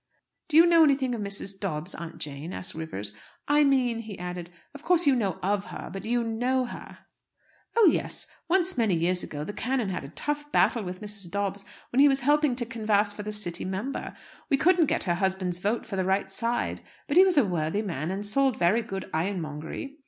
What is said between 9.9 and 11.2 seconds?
a tough battle with